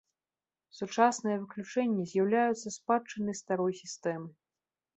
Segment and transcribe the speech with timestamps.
[0.77, 4.27] Сучасныя выключэнні з'яўляюцца спадчынай старой сістэмы.